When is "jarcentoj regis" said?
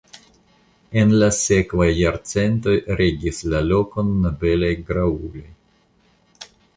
1.97-3.41